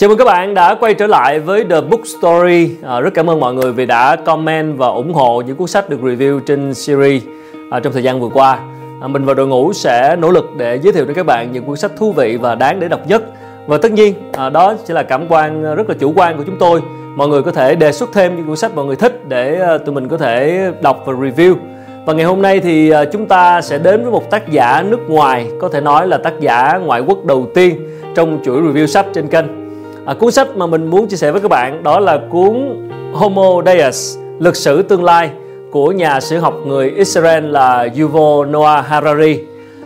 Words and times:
Chào 0.00 0.08
mừng 0.08 0.18
các 0.18 0.24
bạn 0.24 0.54
đã 0.54 0.74
quay 0.74 0.94
trở 0.94 1.06
lại 1.06 1.40
với 1.40 1.64
The 1.64 1.80
Book 1.80 2.06
Story. 2.06 2.70
À, 2.82 3.00
rất 3.00 3.14
cảm 3.14 3.30
ơn 3.30 3.40
mọi 3.40 3.54
người 3.54 3.72
vì 3.72 3.86
đã 3.86 4.16
comment 4.16 4.78
và 4.78 4.86
ủng 4.86 5.12
hộ 5.12 5.42
những 5.46 5.56
cuốn 5.56 5.68
sách 5.68 5.90
được 5.90 6.00
review 6.02 6.40
trên 6.40 6.74
series 6.74 7.22
à, 7.70 7.80
trong 7.80 7.92
thời 7.92 8.02
gian 8.02 8.20
vừa 8.20 8.28
qua. 8.28 8.58
À, 9.00 9.08
mình 9.08 9.24
và 9.24 9.34
đội 9.34 9.46
ngũ 9.46 9.72
sẽ 9.72 10.16
nỗ 10.16 10.30
lực 10.30 10.44
để 10.56 10.78
giới 10.82 10.92
thiệu 10.92 11.04
đến 11.04 11.14
các 11.14 11.26
bạn 11.26 11.52
những 11.52 11.64
cuốn 11.64 11.76
sách 11.76 11.90
thú 11.98 12.12
vị 12.12 12.36
và 12.36 12.54
đáng 12.54 12.80
để 12.80 12.88
đọc 12.88 13.00
nhất. 13.06 13.22
Và 13.66 13.78
tất 13.78 13.92
nhiên 13.92 14.14
à, 14.32 14.50
đó 14.50 14.74
sẽ 14.84 14.94
là 14.94 15.02
cảm 15.02 15.26
quan 15.28 15.64
à, 15.64 15.74
rất 15.74 15.88
là 15.88 15.94
chủ 15.98 16.12
quan 16.16 16.36
của 16.36 16.42
chúng 16.46 16.58
tôi. 16.58 16.80
Mọi 17.16 17.28
người 17.28 17.42
có 17.42 17.52
thể 17.52 17.74
đề 17.74 17.92
xuất 17.92 18.10
thêm 18.12 18.36
những 18.36 18.46
cuốn 18.46 18.56
sách 18.56 18.74
mọi 18.74 18.84
người 18.84 18.96
thích 18.96 19.28
để 19.28 19.60
à, 19.60 19.78
tụi 19.78 19.94
mình 19.94 20.08
có 20.08 20.16
thể 20.16 20.66
đọc 20.82 21.02
và 21.06 21.12
review. 21.12 21.54
Và 22.06 22.12
ngày 22.12 22.24
hôm 22.24 22.42
nay 22.42 22.60
thì 22.60 22.90
à, 22.90 23.04
chúng 23.04 23.26
ta 23.26 23.60
sẽ 23.60 23.78
đến 23.78 24.02
với 24.02 24.12
một 24.12 24.30
tác 24.30 24.48
giả 24.50 24.82
nước 24.82 25.00
ngoài, 25.08 25.46
có 25.60 25.68
thể 25.68 25.80
nói 25.80 26.06
là 26.06 26.18
tác 26.18 26.40
giả 26.40 26.78
ngoại 26.84 27.00
quốc 27.00 27.24
đầu 27.24 27.46
tiên 27.54 27.80
trong 28.14 28.38
chuỗi 28.44 28.62
review 28.62 28.86
sách 28.86 29.06
trên 29.14 29.28
kênh. 29.28 29.59
À, 30.10 30.14
cuốn 30.14 30.32
sách 30.32 30.56
mà 30.56 30.66
mình 30.66 30.86
muốn 30.86 31.08
chia 31.08 31.16
sẻ 31.16 31.30
với 31.30 31.40
các 31.40 31.48
bạn 31.48 31.82
đó 31.82 32.00
là 32.00 32.18
cuốn 32.30 32.88
Homo 33.12 33.62
Deus, 33.66 34.18
lịch 34.38 34.56
sử 34.56 34.82
tương 34.82 35.04
lai 35.04 35.30
của 35.70 35.92
nhà 35.92 36.20
sử 36.20 36.38
học 36.38 36.54
người 36.66 36.90
Israel 36.90 37.44
là 37.44 37.88
Yuval 37.98 38.50
Noah 38.50 38.86
Harari. 38.86 39.40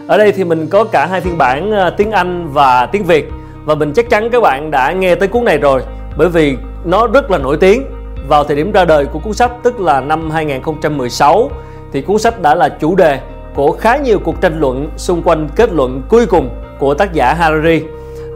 Ở 0.07 0.19
đây 0.19 0.33
thì 0.33 0.45
mình 0.45 0.67
có 0.67 0.85
cả 0.85 1.07
hai 1.07 1.21
phiên 1.21 1.39
bản 1.39 1.73
à, 1.73 1.91
tiếng 1.91 2.11
Anh 2.11 2.49
và 2.53 2.87
tiếng 2.87 3.05
Việt 3.05 3.29
và 3.65 3.75
mình 3.75 3.93
chắc 3.93 4.11
chắn 4.11 4.31
các 4.31 4.43
bạn 4.43 4.71
đã 4.71 4.93
nghe 4.93 5.15
tới 5.15 5.29
cuốn 5.29 5.45
này 5.45 5.59
rồi 5.59 5.83
bởi 6.17 6.29
vì 6.29 6.57
nó 6.85 7.07
rất 7.07 7.31
là 7.31 7.39
nổi 7.39 7.57
tiếng. 7.61 7.83
Vào 8.29 8.45
thời 8.45 8.57
điểm 8.57 8.73
ra 8.73 8.85
đời 8.85 9.07
của 9.07 9.19
cuốn 9.19 9.35
sách 9.35 9.53
tức 9.63 9.81
là 9.81 10.01
năm 10.01 10.31
2016 10.31 11.51
thì 11.93 12.01
cuốn 12.03 12.19
sách 12.19 12.43
đã 12.43 12.55
là 12.55 12.69
chủ 12.69 12.95
đề 12.95 13.19
của 13.55 13.73
khá 13.73 13.97
nhiều 13.97 14.19
cuộc 14.25 14.41
tranh 14.41 14.61
luận 14.61 14.91
xung 14.97 15.23
quanh 15.23 15.49
kết 15.57 15.73
luận 15.73 16.03
cuối 16.09 16.27
cùng 16.27 16.49
của 16.79 16.95
tác 16.95 17.13
giả 17.13 17.35
Harari 17.35 17.83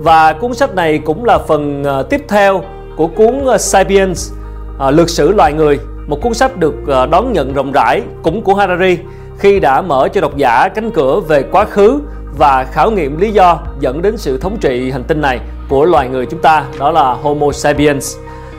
và 0.01 0.33
cuốn 0.33 0.55
sách 0.55 0.75
này 0.75 0.99
cũng 0.99 1.25
là 1.25 1.39
phần 1.39 1.85
ờ, 1.85 2.03
tiếp 2.03 2.25
theo 2.29 2.63
của 2.97 3.07
cuốn 3.07 3.45
ờ, 3.47 3.59
Sapiens 3.59 4.33
ờ, 4.79 4.91
lược 4.91 5.11
sử 5.11 5.33
loài 5.33 5.53
người 5.53 5.79
một 6.07 6.23
cuốn 6.23 6.35
sách 6.35 6.57
được 6.57 6.75
đón 7.11 7.33
nhận 7.33 7.55
rộng 7.55 7.73
rãi 7.73 8.03
cũng 8.23 8.43
của 8.43 8.55
Harari 8.55 8.99
khi 9.39 9.61
đã 9.61 9.83
mở 9.83 10.09
cho 10.13 10.21
độc 10.21 10.37
giả 10.37 10.69
cánh 10.69 10.91
cửa 10.91 11.21
về 11.29 11.43
quá 11.43 11.65
khứ 11.65 12.01
và 12.39 12.65
khảo 12.65 12.91
nghiệm 12.91 13.21
lý 13.21 13.31
do 13.31 13.59
dẫn 13.81 14.03
đến 14.03 14.17
sự 14.17 14.39
thống 14.39 14.57
trị 14.61 14.91
hành 14.91 15.05
tinh 15.05 15.21
này 15.21 15.41
của 15.69 15.85
loài 15.85 16.09
người 16.09 16.27
chúng 16.27 16.41
ta, 16.41 16.65
đó 16.79 16.91
là 16.91 17.13
Homo 17.13 17.53
sapiens. 17.53 18.17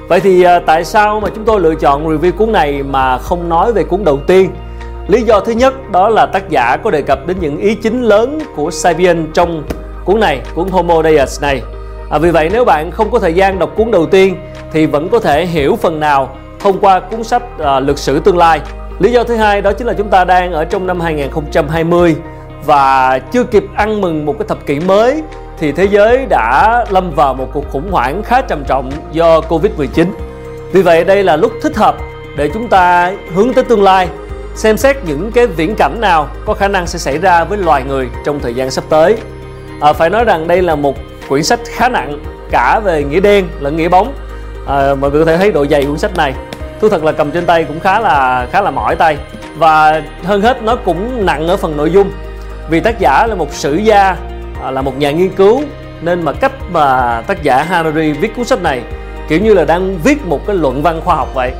Vậy 0.07 0.19
thì 0.19 0.45
tại 0.65 0.85
sao 0.85 1.19
mà 1.19 1.29
chúng 1.35 1.45
tôi 1.45 1.61
lựa 1.61 1.75
chọn 1.75 2.07
review 2.07 2.31
cuốn 2.31 2.51
này 2.51 2.83
mà 2.83 3.17
không 3.17 3.49
nói 3.49 3.73
về 3.73 3.83
cuốn 3.83 4.03
đầu 4.03 4.19
tiên? 4.27 4.49
Lý 5.07 5.21
do 5.21 5.39
thứ 5.39 5.51
nhất 5.51 5.91
đó 5.91 6.09
là 6.09 6.25
tác 6.25 6.49
giả 6.49 6.77
có 6.83 6.91
đề 6.91 7.01
cập 7.01 7.27
đến 7.27 7.37
những 7.39 7.57
ý 7.57 7.75
chính 7.75 8.01
lớn 8.01 8.39
của 8.55 8.71
Sapiens 8.71 9.27
trong 9.33 9.63
cuốn 10.09 10.19
này, 10.19 10.41
cuốn 10.55 10.67
Homo 10.67 11.03
Deus 11.03 11.41
này. 11.41 11.61
À, 12.09 12.17
vì 12.17 12.31
vậy 12.31 12.49
nếu 12.53 12.65
bạn 12.65 12.91
không 12.91 13.11
có 13.11 13.19
thời 13.19 13.33
gian 13.33 13.59
đọc 13.59 13.69
cuốn 13.75 13.91
đầu 13.91 14.05
tiên 14.05 14.35
thì 14.71 14.85
vẫn 14.85 15.09
có 15.09 15.19
thể 15.19 15.45
hiểu 15.45 15.77
phần 15.81 15.99
nào 15.99 16.29
thông 16.59 16.79
qua 16.79 16.99
cuốn 16.99 17.23
sách 17.23 17.43
à, 17.59 17.79
Lực 17.79 17.97
sử 17.97 18.19
tương 18.19 18.37
lai. 18.37 18.61
Lý 18.99 19.11
do 19.11 19.23
thứ 19.23 19.35
hai 19.35 19.61
đó 19.61 19.71
chính 19.73 19.87
là 19.87 19.93
chúng 19.93 20.09
ta 20.09 20.25
đang 20.25 20.53
ở 20.53 20.65
trong 20.65 20.87
năm 20.87 20.99
2020 20.99 22.15
và 22.65 23.19
chưa 23.31 23.43
kịp 23.43 23.63
ăn 23.75 24.01
mừng 24.01 24.25
một 24.25 24.35
cái 24.39 24.47
thập 24.47 24.65
kỷ 24.65 24.79
mới 24.79 25.23
thì 25.57 25.71
thế 25.71 25.85
giới 25.85 26.25
đã 26.29 26.85
lâm 26.89 27.11
vào 27.11 27.33
một 27.33 27.47
cuộc 27.53 27.69
khủng 27.71 27.91
hoảng 27.91 28.23
khá 28.23 28.41
trầm 28.41 28.63
trọng 28.67 28.91
do 29.11 29.39
Covid-19. 29.39 30.05
Vì 30.71 30.81
vậy 30.81 31.03
đây 31.03 31.23
là 31.23 31.35
lúc 31.35 31.51
thích 31.63 31.77
hợp 31.77 31.95
để 32.37 32.49
chúng 32.53 32.67
ta 32.67 33.13
hướng 33.33 33.53
tới 33.53 33.63
tương 33.63 33.83
lai, 33.83 34.07
xem 34.55 34.77
xét 34.77 34.97
những 35.05 35.31
cái 35.31 35.47
viễn 35.47 35.75
cảnh 35.75 36.01
nào 36.01 36.27
có 36.45 36.53
khả 36.53 36.67
năng 36.67 36.87
sẽ 36.87 36.99
xảy 36.99 37.17
ra 37.17 37.43
với 37.43 37.57
loài 37.57 37.83
người 37.87 38.09
trong 38.25 38.39
thời 38.39 38.53
gian 38.53 38.71
sắp 38.71 38.83
tới 38.89 39.17
à, 39.81 39.93
phải 39.93 40.09
nói 40.09 40.23
rằng 40.23 40.47
đây 40.47 40.61
là 40.61 40.75
một 40.75 40.97
quyển 41.29 41.43
sách 41.43 41.59
khá 41.65 41.89
nặng 41.89 42.19
cả 42.51 42.79
về 42.83 43.03
nghĩa 43.03 43.19
đen 43.19 43.47
lẫn 43.59 43.75
nghĩa 43.75 43.89
bóng. 43.89 44.13
À, 44.67 44.95
mọi 45.01 45.11
người 45.11 45.25
có 45.25 45.31
thể 45.31 45.37
thấy 45.37 45.51
độ 45.51 45.65
dày 45.65 45.85
cuốn 45.85 45.97
sách 45.97 46.17
này. 46.17 46.33
Thú 46.81 46.89
thật 46.89 47.03
là 47.03 47.11
cầm 47.11 47.31
trên 47.31 47.45
tay 47.45 47.63
cũng 47.63 47.79
khá 47.79 47.99
là 47.99 48.47
khá 48.51 48.61
là 48.61 48.71
mỏi 48.71 48.95
tay. 48.95 49.17
Và 49.57 50.01
hơn 50.23 50.41
hết 50.41 50.63
nó 50.63 50.75
cũng 50.75 51.25
nặng 51.25 51.47
ở 51.47 51.57
phần 51.57 51.77
nội 51.77 51.91
dung. 51.91 52.11
Vì 52.69 52.79
tác 52.79 52.99
giả 52.99 53.27
là 53.27 53.35
một 53.35 53.53
sử 53.53 53.75
gia 53.75 54.15
à, 54.63 54.71
là 54.71 54.81
một 54.81 54.97
nhà 54.97 55.11
nghiên 55.11 55.29
cứu 55.29 55.61
nên 56.01 56.21
mà 56.21 56.31
cách 56.31 56.51
mà 56.71 57.21
tác 57.27 57.43
giả 57.43 57.63
Harari 57.63 58.11
viết 58.11 58.35
cuốn 58.35 58.45
sách 58.45 58.61
này 58.63 58.81
kiểu 59.27 59.39
như 59.39 59.53
là 59.53 59.65
đang 59.65 59.97
viết 60.03 60.25
một 60.25 60.47
cái 60.47 60.55
luận 60.55 60.81
văn 60.81 61.01
khoa 61.05 61.15
học 61.15 61.27
vậy. 61.35 61.51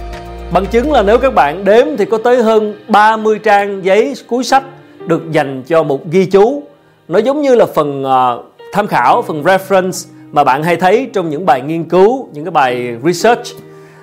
Bằng 0.51 0.65
chứng 0.65 0.91
là 0.91 1.03
nếu 1.03 1.17
các 1.17 1.33
bạn 1.33 1.65
đếm 1.65 1.87
thì 1.97 2.05
có 2.05 2.17
tới 2.17 2.43
hơn 2.43 2.79
30 2.87 3.39
trang 3.39 3.85
giấy 3.85 4.13
cuối 4.27 4.43
sách 4.43 4.63
được 5.07 5.31
dành 5.31 5.63
cho 5.67 5.83
một 5.83 6.07
ghi 6.11 6.25
chú 6.25 6.63
nó 7.09 7.19
giống 7.19 7.41
như 7.41 7.55
là 7.55 7.65
phần 7.65 8.03
uh, 8.03 8.45
tham 8.73 8.87
khảo 8.87 9.21
phần 9.21 9.43
reference 9.43 10.09
mà 10.31 10.43
bạn 10.43 10.63
hay 10.63 10.75
thấy 10.75 11.09
trong 11.13 11.29
những 11.29 11.45
bài 11.45 11.61
nghiên 11.61 11.83
cứu 11.83 12.29
những 12.33 12.45
cái 12.45 12.51
bài 12.51 12.97
research. 13.03 13.45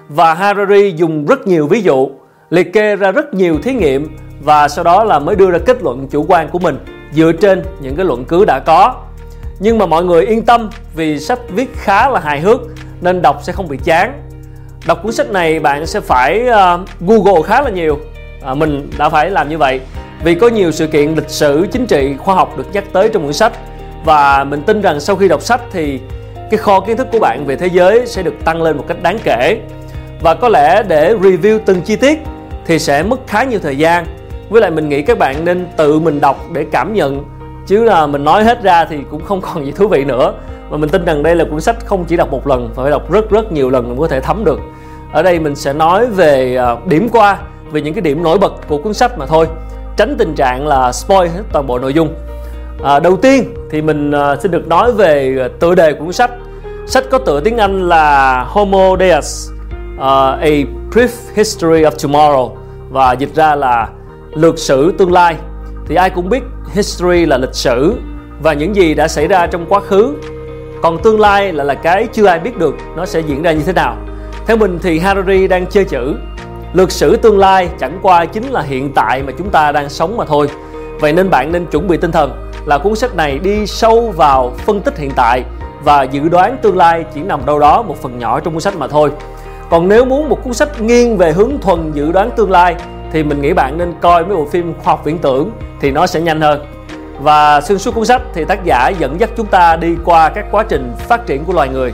Và 0.08 0.34
Harari 0.34 0.92
dùng 0.96 1.26
rất 1.26 1.46
nhiều 1.46 1.66
ví 1.66 1.82
dụ 1.82 2.08
liệt 2.50 2.72
kê 2.72 2.96
ra 2.96 3.12
rất 3.12 3.34
nhiều 3.34 3.58
thí 3.62 3.72
nghiệm 3.72 4.16
và 4.40 4.68
sau 4.68 4.84
đó 4.84 5.04
là 5.04 5.18
mới 5.18 5.36
đưa 5.36 5.50
ra 5.50 5.58
kết 5.66 5.82
luận 5.82 6.08
chủ 6.10 6.24
quan 6.28 6.48
của 6.48 6.58
mình 6.58 6.78
dựa 7.12 7.32
trên 7.32 7.62
những 7.80 7.96
cái 7.96 8.06
luận 8.06 8.24
cứ 8.24 8.44
đã 8.44 8.58
có. 8.58 8.94
Nhưng 9.60 9.78
mà 9.78 9.86
mọi 9.86 10.04
người 10.04 10.26
yên 10.26 10.42
tâm 10.42 10.70
vì 10.96 11.18
sách 11.18 11.38
viết 11.50 11.74
khá 11.74 12.08
là 12.08 12.20
hài 12.20 12.40
hước 12.40 12.60
nên 13.00 13.22
đọc 13.22 13.38
sẽ 13.42 13.52
không 13.52 13.68
bị 13.68 13.78
chán. 13.84 14.22
Đọc 14.86 15.02
cuốn 15.02 15.12
sách 15.12 15.30
này 15.30 15.60
bạn 15.60 15.86
sẽ 15.86 16.00
phải 16.00 16.42
uh, 16.48 16.80
google 17.00 17.42
khá 17.42 17.62
là 17.62 17.70
nhiều. 17.70 17.98
À, 18.42 18.54
mình 18.54 18.90
đã 18.98 19.08
phải 19.08 19.30
làm 19.30 19.48
như 19.48 19.58
vậy 19.58 19.80
vì 20.24 20.34
có 20.34 20.48
nhiều 20.48 20.70
sự 20.70 20.86
kiện 20.86 21.14
lịch 21.14 21.30
sử, 21.30 21.66
chính 21.72 21.86
trị, 21.86 22.14
khoa 22.18 22.34
học 22.34 22.58
được 22.58 22.66
nhắc 22.72 22.84
tới 22.92 23.08
trong 23.08 23.22
quyển 23.22 23.32
sách. 23.32 23.52
Và 24.04 24.44
mình 24.44 24.62
tin 24.62 24.80
rằng 24.80 25.00
sau 25.00 25.16
khi 25.16 25.28
đọc 25.28 25.42
sách 25.42 25.60
thì 25.72 26.00
cái 26.50 26.58
kho 26.58 26.80
kiến 26.80 26.96
thức 26.96 27.06
của 27.12 27.18
bạn 27.18 27.44
về 27.46 27.56
thế 27.56 27.66
giới 27.66 28.06
sẽ 28.06 28.22
được 28.22 28.44
tăng 28.44 28.62
lên 28.62 28.76
một 28.76 28.84
cách 28.88 29.02
đáng 29.02 29.18
kể. 29.24 29.60
Và 30.20 30.34
có 30.34 30.48
lẽ 30.48 30.82
để 30.82 31.14
review 31.14 31.58
từng 31.66 31.80
chi 31.80 31.96
tiết 31.96 32.18
thì 32.66 32.78
sẽ 32.78 33.02
mất 33.02 33.20
khá 33.26 33.44
nhiều 33.44 33.60
thời 33.62 33.78
gian. 33.78 34.06
Với 34.48 34.60
lại 34.60 34.70
mình 34.70 34.88
nghĩ 34.88 35.02
các 35.02 35.18
bạn 35.18 35.44
nên 35.44 35.66
tự 35.76 35.98
mình 35.98 36.20
đọc 36.20 36.44
để 36.52 36.64
cảm 36.72 36.94
nhận. 36.94 37.24
Chứ 37.66 37.84
là 37.84 38.06
mình 38.06 38.24
nói 38.24 38.44
hết 38.44 38.62
ra 38.62 38.84
thì 38.84 38.98
cũng 39.10 39.24
không 39.24 39.40
còn 39.40 39.66
gì 39.66 39.72
thú 39.72 39.88
vị 39.88 40.04
nữa. 40.04 40.34
Và 40.70 40.76
mình 40.76 40.90
tin 40.90 41.04
rằng 41.04 41.22
đây 41.22 41.36
là 41.36 41.44
cuốn 41.50 41.60
sách 41.60 41.86
không 41.86 42.04
chỉ 42.04 42.16
đọc 42.16 42.30
một 42.30 42.46
lần, 42.46 42.68
mà 42.76 42.82
phải 42.82 42.90
đọc 42.90 43.10
rất 43.10 43.30
rất 43.30 43.52
nhiều 43.52 43.70
lần 43.70 43.88
mới 43.88 43.96
có 43.98 44.08
thể 44.08 44.20
thấm 44.20 44.44
được. 44.44 44.60
Ở 45.12 45.22
đây 45.22 45.38
mình 45.38 45.56
sẽ 45.56 45.72
nói 45.72 46.06
về 46.06 46.54
ờ, 46.54 46.76
điểm 46.84 47.08
qua, 47.12 47.38
về 47.70 47.80
những 47.80 47.94
cái 47.94 48.00
điểm 48.00 48.22
nổi 48.22 48.38
bật 48.38 48.68
của 48.68 48.78
cuốn 48.78 48.94
sách 48.94 49.18
mà 49.18 49.26
thôi 49.26 49.46
tránh 49.96 50.16
tình 50.18 50.34
trạng 50.34 50.66
là 50.66 50.92
spoil 50.92 51.28
hết 51.28 51.42
toàn 51.52 51.66
bộ 51.66 51.78
nội 51.78 51.94
dung. 51.94 52.14
À, 52.84 53.00
đầu 53.00 53.16
tiên 53.16 53.54
thì 53.70 53.82
mình 53.82 54.12
à, 54.12 54.36
xin 54.36 54.50
được 54.50 54.68
nói 54.68 54.92
về 54.92 55.36
à, 55.40 55.48
tựa 55.60 55.74
đề 55.74 55.92
của 55.92 56.04
cuốn 56.04 56.12
sách. 56.12 56.30
Sách 56.86 57.04
có 57.10 57.18
tựa 57.18 57.40
tiếng 57.40 57.56
Anh 57.56 57.88
là 57.88 58.44
Homo 58.48 58.96
Deus 58.98 59.50
uh, 59.96 60.00
A 60.40 60.50
Brief 60.90 61.08
History 61.34 61.82
of 61.82 61.90
Tomorrow 61.90 62.50
và 62.90 63.12
dịch 63.12 63.34
ra 63.34 63.54
là 63.54 63.88
lược 64.34 64.58
sử 64.58 64.92
tương 64.98 65.12
lai. 65.12 65.36
Thì 65.88 65.94
ai 65.94 66.10
cũng 66.10 66.28
biết 66.28 66.42
history 66.72 67.26
là 67.26 67.38
lịch 67.38 67.54
sử 67.54 67.94
và 68.42 68.52
những 68.52 68.76
gì 68.76 68.94
đã 68.94 69.08
xảy 69.08 69.26
ra 69.26 69.46
trong 69.46 69.66
quá 69.68 69.80
khứ. 69.80 70.14
Còn 70.82 71.02
tương 71.02 71.20
lai 71.20 71.52
là 71.52 71.64
là 71.64 71.74
cái 71.74 72.06
chưa 72.12 72.26
ai 72.26 72.38
biết 72.38 72.58
được 72.58 72.74
nó 72.96 73.06
sẽ 73.06 73.20
diễn 73.20 73.42
ra 73.42 73.52
như 73.52 73.62
thế 73.66 73.72
nào. 73.72 73.96
Theo 74.46 74.56
mình 74.56 74.78
thì 74.82 74.98
Harari 74.98 75.48
đang 75.48 75.66
chơi 75.66 75.84
chữ 75.84 76.14
lược 76.76 76.90
sử 76.90 77.16
tương 77.16 77.38
lai 77.38 77.68
chẳng 77.78 77.98
qua 78.02 78.24
chính 78.24 78.48
là 78.48 78.62
hiện 78.62 78.92
tại 78.92 79.22
mà 79.22 79.32
chúng 79.38 79.50
ta 79.50 79.72
đang 79.72 79.88
sống 79.88 80.16
mà 80.16 80.24
thôi. 80.24 80.48
Vậy 81.00 81.12
nên 81.12 81.30
bạn 81.30 81.52
nên 81.52 81.66
chuẩn 81.66 81.88
bị 81.88 81.96
tinh 81.96 82.12
thần 82.12 82.50
là 82.66 82.78
cuốn 82.78 82.94
sách 82.94 83.14
này 83.14 83.38
đi 83.38 83.66
sâu 83.66 84.12
vào 84.16 84.52
phân 84.58 84.80
tích 84.80 84.98
hiện 84.98 85.10
tại 85.16 85.44
và 85.84 86.02
dự 86.02 86.28
đoán 86.28 86.56
tương 86.62 86.76
lai 86.76 87.04
chỉ 87.14 87.20
nằm 87.20 87.46
đâu 87.46 87.58
đó 87.58 87.82
một 87.82 88.02
phần 88.02 88.18
nhỏ 88.18 88.40
trong 88.40 88.52
cuốn 88.52 88.60
sách 88.60 88.76
mà 88.76 88.88
thôi. 88.88 89.10
Còn 89.70 89.88
nếu 89.88 90.04
muốn 90.04 90.28
một 90.28 90.44
cuốn 90.44 90.54
sách 90.54 90.80
nghiêng 90.80 91.16
về 91.16 91.32
hướng 91.32 91.58
thuần 91.60 91.92
dự 91.92 92.12
đoán 92.12 92.30
tương 92.36 92.50
lai 92.50 92.74
thì 93.12 93.22
mình 93.22 93.42
nghĩ 93.42 93.52
bạn 93.52 93.78
nên 93.78 93.94
coi 94.00 94.24
mấy 94.24 94.36
bộ 94.36 94.46
phim 94.52 94.74
khoa 94.74 94.92
học 94.92 95.04
viễn 95.04 95.18
tưởng 95.18 95.50
thì 95.80 95.90
nó 95.90 96.06
sẽ 96.06 96.20
nhanh 96.20 96.40
hơn. 96.40 96.66
Và 97.20 97.60
xuyên 97.60 97.78
suốt 97.78 97.94
cuốn 97.94 98.04
sách 98.04 98.22
thì 98.34 98.44
tác 98.44 98.64
giả 98.64 98.88
dẫn 98.88 99.20
dắt 99.20 99.30
chúng 99.36 99.46
ta 99.46 99.76
đi 99.76 99.94
qua 100.04 100.28
các 100.28 100.46
quá 100.50 100.64
trình 100.68 100.92
phát 100.98 101.26
triển 101.26 101.44
của 101.44 101.52
loài 101.52 101.68
người. 101.68 101.92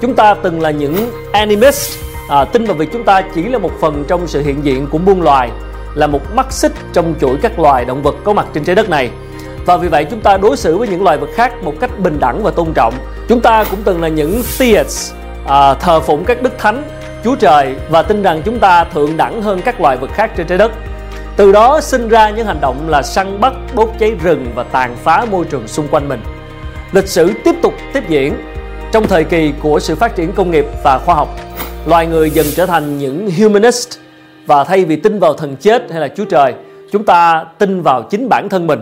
Chúng 0.00 0.14
ta 0.14 0.34
từng 0.34 0.60
là 0.60 0.70
những 0.70 1.10
animist 1.32 2.11
à, 2.32 2.44
tin 2.44 2.64
vào 2.64 2.76
việc 2.76 2.92
chúng 2.92 3.04
ta 3.04 3.22
chỉ 3.34 3.42
là 3.42 3.58
một 3.58 3.70
phần 3.80 4.04
trong 4.08 4.26
sự 4.26 4.42
hiện 4.42 4.64
diện 4.64 4.86
của 4.90 4.98
muôn 4.98 5.22
loài 5.22 5.50
là 5.94 6.06
một 6.06 6.34
mắt 6.34 6.52
xích 6.52 6.72
trong 6.92 7.14
chuỗi 7.20 7.36
các 7.42 7.58
loài 7.58 7.84
động 7.84 8.02
vật 8.02 8.14
có 8.24 8.32
mặt 8.32 8.46
trên 8.54 8.64
trái 8.64 8.76
đất 8.76 8.90
này. 8.90 9.10
Và 9.66 9.76
vì 9.76 9.88
vậy 9.88 10.04
chúng 10.04 10.20
ta 10.20 10.36
đối 10.36 10.56
xử 10.56 10.78
với 10.78 10.88
những 10.88 11.02
loài 11.02 11.18
vật 11.18 11.28
khác 11.34 11.52
một 11.62 11.74
cách 11.80 11.98
bình 11.98 12.20
đẳng 12.20 12.42
và 12.42 12.50
tôn 12.50 12.72
trọng. 12.74 12.94
Chúng 13.28 13.40
ta 13.40 13.64
cũng 13.64 13.78
từng 13.84 14.02
là 14.02 14.08
những 14.08 14.42
theists 14.58 15.12
à, 15.46 15.74
thờ 15.74 16.00
phụng 16.00 16.24
các 16.24 16.42
đức 16.42 16.58
thánh 16.58 16.82
chúa 17.24 17.34
trời 17.34 17.74
và 17.90 18.02
tin 18.02 18.22
rằng 18.22 18.42
chúng 18.44 18.58
ta 18.58 18.84
thượng 18.84 19.16
đẳng 19.16 19.42
hơn 19.42 19.60
các 19.64 19.80
loài 19.80 19.96
vật 19.96 20.10
khác 20.14 20.30
trên 20.36 20.46
trái 20.46 20.58
đất. 20.58 20.72
Từ 21.36 21.52
đó 21.52 21.80
sinh 21.80 22.08
ra 22.08 22.30
những 22.30 22.46
hành 22.46 22.60
động 22.60 22.88
là 22.88 23.02
săn 23.02 23.40
bắt 23.40 23.52
đốt 23.74 23.88
cháy 23.98 24.12
rừng 24.22 24.46
và 24.54 24.62
tàn 24.62 24.96
phá 25.02 25.24
môi 25.30 25.44
trường 25.44 25.68
xung 25.68 25.88
quanh 25.88 26.08
mình. 26.08 26.20
Lịch 26.92 27.08
sử 27.08 27.32
tiếp 27.44 27.54
tục 27.62 27.74
tiếp 27.92 28.08
diễn 28.08 28.34
trong 28.92 29.06
thời 29.06 29.24
kỳ 29.24 29.52
của 29.60 29.80
sự 29.80 29.94
phát 29.94 30.16
triển 30.16 30.32
công 30.32 30.50
nghiệp 30.50 30.66
và 30.84 30.98
khoa 30.98 31.14
học 31.14 31.28
loài 31.86 32.06
người 32.06 32.30
dần 32.30 32.46
trở 32.56 32.66
thành 32.66 32.98
những 32.98 33.30
humanist 33.30 33.88
và 34.46 34.64
thay 34.64 34.84
vì 34.84 34.96
tin 34.96 35.18
vào 35.18 35.34
thần 35.34 35.56
chết 35.56 35.90
hay 35.90 36.00
là 36.00 36.08
Chúa 36.16 36.24
Trời, 36.24 36.54
chúng 36.92 37.04
ta 37.04 37.44
tin 37.58 37.82
vào 37.82 38.02
chính 38.02 38.28
bản 38.28 38.48
thân 38.48 38.66
mình. 38.66 38.80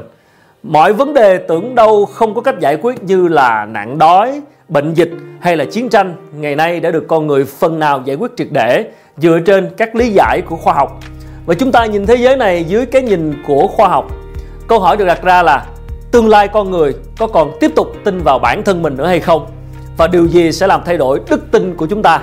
Mọi 0.62 0.92
vấn 0.92 1.14
đề 1.14 1.36
tưởng 1.36 1.74
đâu 1.74 2.04
không 2.04 2.34
có 2.34 2.40
cách 2.40 2.60
giải 2.60 2.76
quyết 2.82 3.02
như 3.02 3.28
là 3.28 3.64
nạn 3.64 3.98
đói, 3.98 4.40
bệnh 4.68 4.94
dịch 4.94 5.10
hay 5.40 5.56
là 5.56 5.64
chiến 5.64 5.88
tranh 5.88 6.14
ngày 6.32 6.56
nay 6.56 6.80
đã 6.80 6.90
được 6.90 7.04
con 7.08 7.26
người 7.26 7.44
phần 7.44 7.78
nào 7.78 8.02
giải 8.04 8.16
quyết 8.16 8.30
triệt 8.36 8.48
để 8.50 8.84
dựa 9.16 9.38
trên 9.46 9.70
các 9.76 9.96
lý 9.96 10.10
giải 10.10 10.42
của 10.46 10.56
khoa 10.56 10.74
học. 10.74 11.00
Và 11.46 11.54
chúng 11.54 11.72
ta 11.72 11.86
nhìn 11.86 12.06
thế 12.06 12.14
giới 12.16 12.36
này 12.36 12.64
dưới 12.64 12.86
cái 12.86 13.02
nhìn 13.02 13.34
của 13.46 13.66
khoa 13.66 13.88
học. 13.88 14.12
Câu 14.68 14.80
hỏi 14.80 14.96
được 14.96 15.04
đặt 15.04 15.22
ra 15.22 15.42
là 15.42 15.66
tương 16.12 16.28
lai 16.28 16.48
con 16.48 16.70
người 16.70 16.94
có 17.18 17.26
còn 17.26 17.52
tiếp 17.60 17.70
tục 17.76 17.92
tin 18.04 18.18
vào 18.18 18.38
bản 18.38 18.62
thân 18.64 18.82
mình 18.82 18.96
nữa 18.96 19.06
hay 19.06 19.20
không? 19.20 19.46
Và 19.96 20.06
điều 20.06 20.26
gì 20.26 20.52
sẽ 20.52 20.66
làm 20.66 20.80
thay 20.84 20.96
đổi 20.96 21.20
đức 21.30 21.50
tin 21.50 21.76
của 21.76 21.86
chúng 21.86 22.02
ta? 22.02 22.20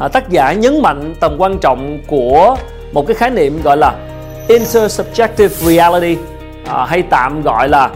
À, 0.00 0.08
tác 0.08 0.28
giả 0.28 0.52
nhấn 0.52 0.82
mạnh 0.82 1.14
tầm 1.20 1.36
quan 1.38 1.58
trọng 1.58 1.98
của 2.06 2.56
một 2.92 3.06
cái 3.06 3.14
khái 3.14 3.30
niệm 3.30 3.62
gọi 3.62 3.76
là 3.76 3.94
intersubjective 4.48 5.48
reality 5.48 6.16
à, 6.66 6.84
hay 6.84 7.02
tạm 7.02 7.42
gọi 7.42 7.68
là 7.68 7.90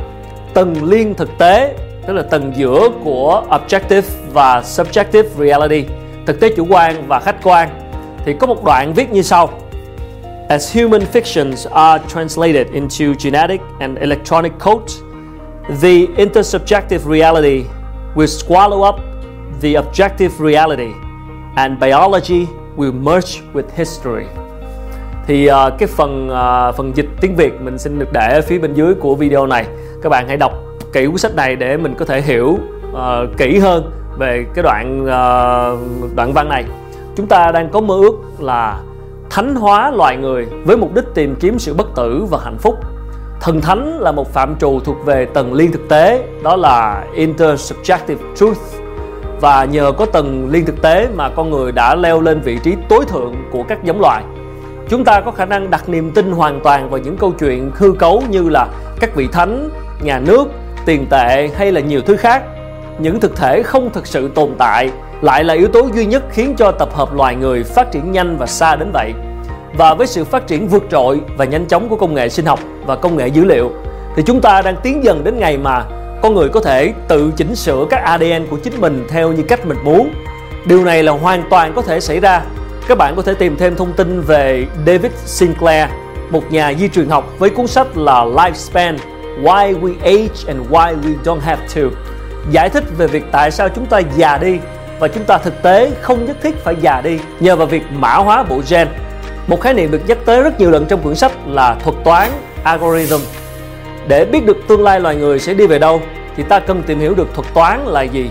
tầng 0.54 0.84
liên 0.84 1.14
thực 1.14 1.38
tế 1.38 1.74
tức 2.06 2.12
là 2.12 2.22
tầng 2.22 2.52
giữa 2.56 2.88
của 3.04 3.42
objective 3.50 4.02
và 4.32 4.60
subjective 4.60 5.24
reality 5.38 5.84
thực 6.26 6.40
tế 6.40 6.48
chủ 6.56 6.66
quan 6.70 7.08
và 7.08 7.20
khách 7.20 7.36
quan. 7.42 7.68
Thì 8.24 8.34
có 8.40 8.46
một 8.46 8.64
đoạn 8.64 8.92
viết 8.94 9.12
như 9.12 9.22
sau. 9.22 9.50
As 10.48 10.76
human 10.76 11.02
fictions 11.12 11.70
are 11.70 12.04
translated 12.08 12.66
into 12.72 13.04
genetic 13.24 13.60
and 13.80 13.98
electronic 13.98 14.52
codes, 14.58 14.98
the 15.82 16.24
intersubjective 16.24 16.98
reality 16.98 17.64
will 18.14 18.26
swallow 18.26 18.88
up 18.88 18.94
the 19.62 19.68
objective 19.68 20.30
reality 20.50 20.88
and 21.56 21.80
biology 21.80 22.46
will 22.76 22.92
merge 22.92 23.40
with 23.54 23.64
history. 23.76 24.24
Thì 25.26 25.50
uh, 25.50 25.72
cái 25.78 25.88
phần 25.88 26.28
uh, 26.28 26.76
phần 26.76 26.96
dịch 26.96 27.08
tiếng 27.20 27.36
Việt 27.36 27.60
mình 27.60 27.78
xin 27.78 27.98
được 27.98 28.08
để 28.12 28.28
ở 28.34 28.40
phía 28.42 28.58
bên 28.58 28.74
dưới 28.74 28.94
của 28.94 29.14
video 29.14 29.46
này. 29.46 29.66
Các 30.02 30.08
bạn 30.08 30.28
hãy 30.28 30.36
đọc 30.36 30.52
kỹ 30.92 31.06
cuốn 31.06 31.18
sách 31.18 31.34
này 31.34 31.56
để 31.56 31.76
mình 31.76 31.94
có 31.98 32.04
thể 32.04 32.20
hiểu 32.20 32.58
uh, 32.92 33.38
kỹ 33.38 33.58
hơn 33.58 33.90
về 34.18 34.44
cái 34.54 34.62
đoạn 34.62 35.02
uh, 35.02 36.16
đoạn 36.16 36.32
văn 36.32 36.48
này 36.48 36.64
chúng 37.16 37.26
ta 37.26 37.50
đang 37.52 37.70
có 37.70 37.80
mơ 37.80 37.94
ước 37.94 38.14
là 38.38 38.80
thánh 39.30 39.54
hóa 39.54 39.90
loài 39.90 40.16
người 40.16 40.46
với 40.64 40.76
mục 40.76 40.94
đích 40.94 41.04
tìm 41.14 41.36
kiếm 41.40 41.58
sự 41.58 41.74
bất 41.74 41.86
tử 41.96 42.26
và 42.30 42.38
hạnh 42.44 42.58
phúc 42.58 42.74
thần 43.40 43.60
thánh 43.60 43.98
là 44.00 44.12
một 44.12 44.32
phạm 44.32 44.56
trù 44.58 44.80
thuộc 44.80 44.96
về 45.04 45.24
tầng 45.24 45.52
liên 45.52 45.72
thực 45.72 45.88
tế 45.88 46.24
đó 46.42 46.56
là 46.56 47.04
intersubjective 47.16 48.16
truth 48.36 48.81
và 49.42 49.64
nhờ 49.64 49.92
có 49.92 50.06
tầng 50.06 50.48
liên 50.50 50.64
thực 50.64 50.82
tế 50.82 51.08
mà 51.14 51.28
con 51.28 51.50
người 51.50 51.72
đã 51.72 51.94
leo 51.94 52.20
lên 52.20 52.40
vị 52.40 52.58
trí 52.62 52.76
tối 52.88 53.04
thượng 53.08 53.34
của 53.52 53.62
các 53.68 53.84
giống 53.84 54.00
loài. 54.00 54.22
Chúng 54.88 55.04
ta 55.04 55.20
có 55.20 55.30
khả 55.30 55.44
năng 55.44 55.70
đặt 55.70 55.88
niềm 55.88 56.10
tin 56.10 56.32
hoàn 56.32 56.60
toàn 56.60 56.90
vào 56.90 57.00
những 57.00 57.16
câu 57.16 57.32
chuyện 57.32 57.70
hư 57.74 57.92
cấu 57.92 58.22
như 58.30 58.48
là 58.48 58.68
các 59.00 59.14
vị 59.14 59.28
thánh, 59.32 59.70
nhà 60.02 60.18
nước, 60.18 60.44
tiền 60.84 61.06
tệ 61.10 61.50
hay 61.56 61.72
là 61.72 61.80
nhiều 61.80 62.00
thứ 62.00 62.16
khác. 62.16 62.42
Những 62.98 63.20
thực 63.20 63.36
thể 63.36 63.62
không 63.62 63.90
thực 63.92 64.06
sự 64.06 64.28
tồn 64.28 64.50
tại 64.58 64.90
lại 65.20 65.44
là 65.44 65.54
yếu 65.54 65.68
tố 65.68 65.88
duy 65.94 66.06
nhất 66.06 66.22
khiến 66.30 66.54
cho 66.58 66.72
tập 66.72 66.88
hợp 66.94 67.14
loài 67.14 67.36
người 67.36 67.64
phát 67.64 67.90
triển 67.90 68.12
nhanh 68.12 68.36
và 68.36 68.46
xa 68.46 68.76
đến 68.76 68.90
vậy. 68.92 69.12
Và 69.76 69.94
với 69.94 70.06
sự 70.06 70.24
phát 70.24 70.46
triển 70.46 70.68
vượt 70.68 70.82
trội 70.90 71.20
và 71.36 71.44
nhanh 71.44 71.66
chóng 71.66 71.88
của 71.88 71.96
công 71.96 72.14
nghệ 72.14 72.28
sinh 72.28 72.46
học 72.46 72.60
và 72.86 72.96
công 72.96 73.16
nghệ 73.16 73.28
dữ 73.28 73.44
liệu, 73.44 73.70
thì 74.16 74.22
chúng 74.26 74.40
ta 74.40 74.62
đang 74.62 74.76
tiến 74.82 75.04
dần 75.04 75.24
đến 75.24 75.38
ngày 75.38 75.58
mà 75.58 75.84
con 76.22 76.34
người 76.34 76.48
có 76.48 76.60
thể 76.60 76.92
tự 77.08 77.32
chỉnh 77.36 77.56
sửa 77.56 77.86
các 77.90 78.02
ADN 78.02 78.46
của 78.50 78.56
chính 78.56 78.80
mình 78.80 79.06
theo 79.08 79.32
như 79.32 79.42
cách 79.42 79.66
mình 79.66 79.78
muốn. 79.84 80.14
Điều 80.64 80.84
này 80.84 81.02
là 81.02 81.12
hoàn 81.12 81.42
toàn 81.50 81.72
có 81.76 81.82
thể 81.82 82.00
xảy 82.00 82.20
ra. 82.20 82.42
Các 82.88 82.98
bạn 82.98 83.16
có 83.16 83.22
thể 83.22 83.34
tìm 83.34 83.56
thêm 83.56 83.76
thông 83.76 83.92
tin 83.92 84.20
về 84.20 84.66
David 84.86 85.12
Sinclair, 85.24 85.88
một 86.30 86.52
nhà 86.52 86.74
di 86.74 86.88
truyền 86.88 87.08
học 87.08 87.34
với 87.38 87.50
cuốn 87.50 87.66
sách 87.66 87.96
là 87.96 88.24
Lifespan 88.24 88.96
Why 89.42 89.80
We 89.80 89.94
Age 90.02 90.28
and 90.46 90.60
Why 90.70 91.00
We 91.00 91.14
Don't 91.24 91.40
Have 91.40 91.66
To 91.74 91.82
giải 92.50 92.68
thích 92.68 92.84
về 92.98 93.06
việc 93.06 93.24
tại 93.32 93.50
sao 93.50 93.68
chúng 93.68 93.86
ta 93.86 94.00
già 94.16 94.38
đi 94.38 94.58
và 94.98 95.08
chúng 95.08 95.24
ta 95.24 95.38
thực 95.38 95.62
tế 95.62 95.90
không 96.00 96.26
nhất 96.26 96.36
thiết 96.42 96.64
phải 96.64 96.76
già 96.80 97.00
đi 97.00 97.18
nhờ 97.40 97.56
vào 97.56 97.66
việc 97.66 97.82
mã 97.92 98.14
hóa 98.14 98.42
bộ 98.42 98.60
gen. 98.70 98.88
Một 99.46 99.60
khái 99.60 99.74
niệm 99.74 99.90
được 99.90 100.00
nhắc 100.06 100.18
tới 100.24 100.42
rất 100.42 100.60
nhiều 100.60 100.70
lần 100.70 100.86
trong 100.86 101.02
quyển 101.02 101.14
sách 101.14 101.32
là 101.46 101.76
thuật 101.84 101.96
toán 102.04 102.30
algorithm. 102.64 103.41
Để 104.08 104.24
biết 104.24 104.46
được 104.46 104.56
tương 104.68 104.82
lai 104.82 105.00
loài 105.00 105.16
người 105.16 105.38
sẽ 105.38 105.54
đi 105.54 105.66
về 105.66 105.78
đâu, 105.78 106.00
thì 106.36 106.42
ta 106.42 106.58
cần 106.58 106.82
tìm 106.86 106.98
hiểu 106.98 107.14
được 107.14 107.34
thuật 107.34 107.54
toán 107.54 107.80
là 107.86 108.02
gì. 108.02 108.30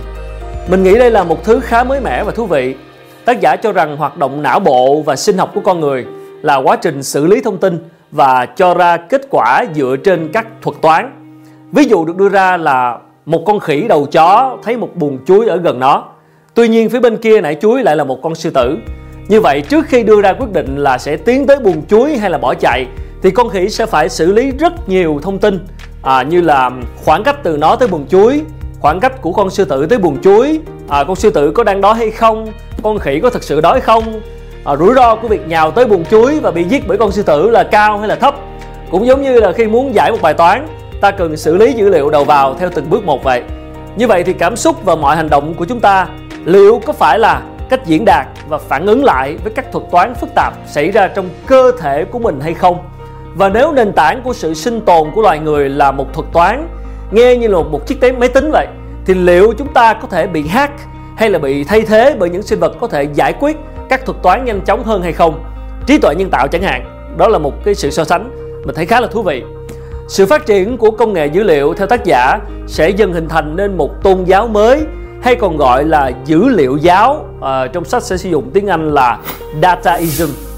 Mình 0.70 0.84
nghĩ 0.84 0.98
đây 0.98 1.12
là 1.12 1.24
một 1.24 1.44
thứ 1.44 1.60
khá 1.60 1.84
mới 1.84 2.02
mẻ 2.02 2.24
và 2.24 2.32
thú 2.32 2.46
vị. 2.46 2.76
Tác 3.26 3.42
giả 3.42 3.56
cho 3.56 3.72
rằng 3.72 3.98
hoạt 3.98 4.18
động 4.18 4.42
não 4.42 4.60
bộ 4.60 5.02
và 5.02 5.16
sinh 5.16 5.38
học 5.38 5.52
của 5.54 5.62
con 5.62 5.80
người 5.80 6.06
là 6.42 6.56
quá 6.56 6.76
trình 6.76 7.04
xử 7.04 7.26
lý 7.26 7.42
thông 7.42 7.58
tin 7.58 7.90
và 8.12 8.46
cho 8.46 8.74
ra 8.74 8.98
kết 8.98 9.22
quả 9.30 9.66
dựa 9.76 9.96
trên 10.04 10.30
các 10.34 10.48
thuật 10.62 10.78
toán. 10.82 11.12
Ví 11.72 11.84
dụ 11.84 12.06
được 12.06 12.18
đưa 12.18 12.30
ra 12.30 12.58
là 12.58 12.98
một 13.26 13.44
con 13.46 13.60
khỉ 13.60 13.86
đầu 13.88 14.06
chó 14.12 14.58
thấy 14.64 14.78
một 14.78 14.96
buồng 14.96 15.20
chuối 15.26 15.48
ở 15.48 15.58
gần 15.58 15.80
nó. 15.80 16.04
Tuy 16.54 16.68
nhiên 16.68 16.90
phía 16.90 17.00
bên 17.00 17.18
kia 17.18 17.42
nãy 17.42 17.58
chuối 17.62 17.84
lại 17.84 17.96
là 17.96 18.04
một 18.04 18.20
con 18.24 18.36
sư 18.36 18.50
tử. 18.50 18.78
Như 19.28 19.42
vậy 19.42 19.62
trước 19.62 19.86
khi 19.86 20.04
đưa 20.04 20.22
ra 20.22 20.34
quyết 20.34 20.52
định 20.54 20.78
là 20.78 20.98
sẽ 20.98 21.18
tiến 21.18 21.48
tới 21.48 21.60
buồng 21.60 21.86
chuối 21.88 22.18
hay 22.18 22.30
là 22.30 22.38
bỏ 22.38 22.54
chạy 22.54 22.86
thì 23.22 23.32
con 23.32 23.50
khỉ 23.50 23.70
sẽ 23.70 23.86
phải 23.86 24.10
xử 24.10 24.32
lý 24.32 24.52
rất 24.52 24.90
nhiều 24.90 25.20
thông 25.24 25.40
tin 25.40 25.68
à, 26.02 26.24
như 26.24 26.42
là 26.42 26.72
khoảng 27.06 27.24
cách 27.24 27.36
từ 27.44 27.58
nó 27.58 27.76
tới 27.76 27.88
buồng 27.88 28.08
chuối, 28.08 28.42
khoảng 28.80 29.00
cách 29.00 29.22
của 29.22 29.32
con 29.32 29.50
sư 29.50 29.66
tử 29.66 29.86
tới 29.86 29.98
buồng 30.00 30.22
chuối, 30.22 30.60
à, 30.90 31.04
con 31.04 31.16
sư 31.16 31.30
tử 31.30 31.52
có 31.52 31.64
đang 31.64 31.82
đói 31.82 31.96
hay 31.96 32.12
không, 32.12 32.48
con 32.84 33.00
khỉ 33.00 33.20
có 33.20 33.30
thật 33.30 33.44
sự 33.44 33.62
đói 33.62 33.82
không, 33.82 34.22
à, 34.64 34.76
rủi 34.76 34.94
ro 34.96 35.16
của 35.16 35.28
việc 35.28 35.48
nhào 35.48 35.72
tới 35.72 35.86
buồng 35.86 36.06
chuối 36.06 36.40
và 36.40 36.52
bị 36.52 36.64
giết 36.64 36.88
bởi 36.88 36.98
con 36.98 37.12
sư 37.12 37.24
tử 37.24 37.50
là 37.50 37.64
cao 37.64 37.98
hay 37.98 38.08
là 38.08 38.16
thấp. 38.16 38.36
Cũng 38.92 39.06
giống 39.06 39.22
như 39.22 39.40
là 39.40 39.52
khi 39.52 39.68
muốn 39.68 39.96
giải 39.96 40.12
một 40.12 40.18
bài 40.22 40.34
toán 40.34 40.68
ta 41.02 41.12
cần 41.12 41.38
xử 41.38 41.58
lý 41.58 41.74
dữ 41.74 41.90
liệu 41.90 42.10
đầu 42.10 42.24
vào 42.24 42.56
theo 42.60 42.70
từng 42.76 42.90
bước 42.90 43.06
một 43.06 43.24
vậy. 43.24 43.44
Như 43.96 44.08
vậy 44.08 44.24
thì 44.24 44.34
cảm 44.34 44.56
xúc 44.56 44.84
và 44.84 44.96
mọi 44.96 45.16
hành 45.16 45.30
động 45.30 45.54
của 45.54 45.66
chúng 45.66 45.80
ta 45.80 46.08
liệu 46.46 46.82
có 46.86 46.94
phải 46.94 47.20
là 47.20 47.42
cách 47.70 47.86
diễn 47.86 48.06
đạt 48.06 48.28
và 48.48 48.58
phản 48.58 48.86
ứng 48.86 49.04
lại 49.04 49.38
với 49.44 49.54
các 49.56 49.72
thuật 49.72 49.86
toán 49.92 50.16
phức 50.16 50.30
tạp 50.36 50.54
xảy 50.68 50.92
ra 50.92 51.08
trong 51.08 51.30
cơ 51.46 51.72
thể 51.80 52.06
của 52.06 52.20
mình 52.20 52.40
hay 52.42 52.54
không? 52.54 52.78
Và 53.36 53.50
nếu 53.50 53.72
nền 53.72 53.94
tảng 53.94 54.22
của 54.22 54.34
sự 54.34 54.54
sinh 54.54 54.82
tồn 54.82 55.12
của 55.16 55.22
loài 55.22 55.40
người 55.40 55.70
là 55.70 55.92
một 55.92 56.14
thuật 56.14 56.28
toán, 56.34 56.68
nghe 57.12 57.36
như 57.36 57.48
là 57.48 57.58
một, 57.58 57.88
chiếc 57.88 58.20
máy 58.20 58.30
tính 58.30 58.52
vậy, 58.52 58.68
thì 59.06 59.14
liệu 59.14 59.54
chúng 59.58 59.74
ta 59.74 59.94
có 59.94 60.08
thể 60.08 60.28
bị 60.28 60.48
hack 60.48 60.74
hay 61.18 61.30
là 61.30 61.40
bị 61.40 61.64
thay 61.64 61.82
thế 61.82 62.16
bởi 62.20 62.30
những 62.30 62.42
sinh 62.42 62.60
vật 62.60 62.74
có 62.80 62.88
thể 62.88 63.04
giải 63.14 63.34
quyết 63.40 63.58
các 63.90 64.06
thuật 64.06 64.18
toán 64.24 64.46
nhanh 64.46 64.62
chóng 64.62 64.84
hơn 64.84 65.02
hay 65.02 65.14
không? 65.14 65.44
Trí 65.88 65.98
tuệ 65.98 66.16
nhân 66.16 66.30
tạo 66.30 66.48
chẳng 66.48 66.62
hạn, 66.62 67.14
đó 67.18 67.28
là 67.28 67.38
một 67.38 67.64
cái 67.64 67.76
sự 67.76 67.90
so 67.90 68.04
sánh 68.04 68.32
mình 68.66 68.76
thấy 68.76 68.86
khá 68.86 69.02
là 69.02 69.08
thú 69.08 69.22
vị. 69.22 69.44
Sự 70.08 70.26
phát 70.26 70.46
triển 70.46 70.78
của 70.78 70.92
công 70.92 71.14
nghệ 71.14 71.26
dữ 71.26 71.44
liệu 71.44 71.74
theo 71.74 71.88
tác 71.88 72.06
giả 72.06 72.40
sẽ 72.68 72.90
dần 72.90 73.14
hình 73.14 73.30
thành 73.30 73.56
nên 73.56 73.78
một 73.78 74.04
tôn 74.04 74.24
giáo 74.24 74.48
mới 74.48 74.82
hay 75.22 75.36
còn 75.36 75.58
gọi 75.58 75.84
là 75.84 76.12
dữ 76.26 76.50
liệu 76.50 76.78
giáo 76.78 77.26
à, 77.42 77.68
trong 77.68 77.86
sách 77.86 78.04
sẽ 78.04 78.18
sử 78.18 78.30
dụng 78.30 78.52
tiếng 78.54 78.68
Anh 78.68 78.92
là 78.94 79.18
dataism 79.62 80.51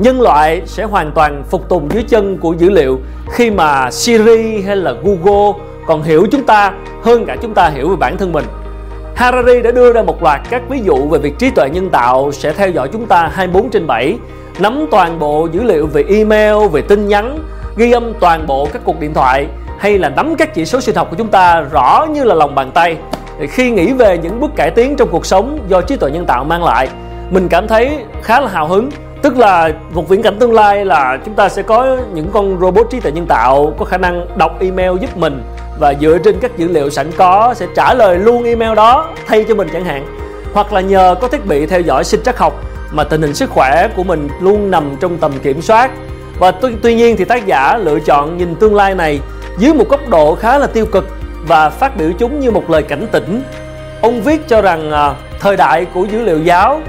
nhân 0.00 0.20
loại 0.20 0.62
sẽ 0.66 0.84
hoàn 0.84 1.12
toàn 1.12 1.42
phục 1.50 1.68
tùng 1.68 1.88
dưới 1.92 2.02
chân 2.02 2.38
của 2.38 2.54
dữ 2.58 2.70
liệu 2.70 2.98
khi 3.32 3.50
mà 3.50 3.90
Siri 3.90 4.60
hay 4.60 4.76
là 4.76 4.94
Google 5.02 5.52
còn 5.86 6.02
hiểu 6.02 6.26
chúng 6.30 6.42
ta 6.42 6.72
hơn 7.02 7.26
cả 7.26 7.36
chúng 7.42 7.54
ta 7.54 7.68
hiểu 7.68 7.88
về 7.88 7.96
bản 7.96 8.16
thân 8.16 8.32
mình. 8.32 8.44
Harari 9.14 9.60
đã 9.60 9.70
đưa 9.70 9.92
ra 9.92 10.02
một 10.02 10.22
loạt 10.22 10.40
các 10.50 10.62
ví 10.68 10.80
dụ 10.84 11.08
về 11.08 11.18
việc 11.18 11.38
trí 11.38 11.50
tuệ 11.50 11.70
nhân 11.70 11.90
tạo 11.90 12.32
sẽ 12.32 12.52
theo 12.52 12.70
dõi 12.70 12.88
chúng 12.92 13.06
ta 13.06 13.30
24 13.34 13.70
trên 13.70 13.86
7 13.86 14.18
nắm 14.58 14.86
toàn 14.90 15.18
bộ 15.18 15.48
dữ 15.52 15.62
liệu 15.62 15.86
về 15.86 16.04
email, 16.08 16.68
về 16.72 16.82
tin 16.82 17.08
nhắn 17.08 17.38
ghi 17.76 17.92
âm 17.92 18.12
toàn 18.20 18.46
bộ 18.46 18.68
các 18.72 18.82
cuộc 18.84 19.00
điện 19.00 19.14
thoại 19.14 19.46
hay 19.78 19.98
là 19.98 20.08
nắm 20.08 20.34
các 20.36 20.54
chỉ 20.54 20.64
số 20.64 20.80
sinh 20.80 20.96
học 20.96 21.08
của 21.10 21.16
chúng 21.16 21.28
ta 21.28 21.60
rõ 21.60 22.06
như 22.10 22.24
là 22.24 22.34
lòng 22.34 22.54
bàn 22.54 22.70
tay. 22.74 22.96
Thì 23.40 23.46
khi 23.46 23.70
nghĩ 23.70 23.92
về 23.92 24.18
những 24.18 24.40
bước 24.40 24.50
cải 24.56 24.70
tiến 24.70 24.96
trong 24.96 25.08
cuộc 25.08 25.26
sống 25.26 25.58
do 25.68 25.80
trí 25.80 25.96
tuệ 25.96 26.10
nhân 26.10 26.26
tạo 26.26 26.44
mang 26.44 26.64
lại 26.64 26.88
mình 27.30 27.48
cảm 27.48 27.68
thấy 27.68 27.98
khá 28.22 28.40
là 28.40 28.48
hào 28.48 28.68
hứng 28.68 28.88
tức 29.22 29.36
là 29.36 29.70
một 29.94 30.08
viễn 30.08 30.22
cảnh 30.22 30.38
tương 30.38 30.52
lai 30.52 30.84
là 30.84 31.18
chúng 31.24 31.34
ta 31.34 31.48
sẽ 31.48 31.62
có 31.62 31.96
những 32.14 32.30
con 32.32 32.58
robot 32.60 32.90
trí 32.90 33.00
tuệ 33.00 33.12
nhân 33.12 33.26
tạo 33.26 33.74
có 33.78 33.84
khả 33.84 33.98
năng 33.98 34.38
đọc 34.38 34.60
email 34.60 34.90
giúp 35.00 35.16
mình 35.16 35.42
và 35.78 35.94
dựa 36.00 36.18
trên 36.24 36.38
các 36.40 36.58
dữ 36.58 36.68
liệu 36.68 36.90
sẵn 36.90 37.12
có 37.16 37.54
sẽ 37.56 37.66
trả 37.76 37.94
lời 37.94 38.18
luôn 38.18 38.44
email 38.44 38.74
đó 38.74 39.08
thay 39.26 39.44
cho 39.48 39.54
mình 39.54 39.68
chẳng 39.72 39.84
hạn 39.84 40.06
hoặc 40.52 40.72
là 40.72 40.80
nhờ 40.80 41.14
có 41.20 41.28
thiết 41.28 41.46
bị 41.46 41.66
theo 41.66 41.80
dõi 41.80 42.04
sinh 42.04 42.22
trắc 42.24 42.38
học 42.38 42.64
mà 42.92 43.04
tình 43.04 43.22
hình 43.22 43.34
sức 43.34 43.50
khỏe 43.50 43.88
của 43.96 44.02
mình 44.02 44.28
luôn 44.40 44.70
nằm 44.70 44.96
trong 45.00 45.16
tầm 45.18 45.32
kiểm 45.42 45.62
soát 45.62 45.90
và 46.38 46.50
tuy, 46.50 46.70
tuy 46.82 46.94
nhiên 46.94 47.16
thì 47.16 47.24
tác 47.24 47.46
giả 47.46 47.76
lựa 47.76 48.00
chọn 48.00 48.38
nhìn 48.38 48.54
tương 48.54 48.74
lai 48.74 48.94
này 48.94 49.20
dưới 49.58 49.74
một 49.74 49.88
góc 49.88 50.08
độ 50.08 50.34
khá 50.34 50.58
là 50.58 50.66
tiêu 50.66 50.86
cực 50.86 51.08
và 51.46 51.70
phát 51.70 51.96
biểu 51.96 52.10
chúng 52.18 52.40
như 52.40 52.50
một 52.50 52.70
lời 52.70 52.82
cảnh 52.82 53.06
tỉnh. 53.12 53.42
Ông 54.02 54.22
viết 54.22 54.48
cho 54.48 54.62
rằng 54.62 54.90
à, 54.92 55.14
thời 55.40 55.56
đại 55.56 55.84
của 55.84 56.04
dữ 56.04 56.22
liệu 56.22 56.38
giáo, 56.38 56.80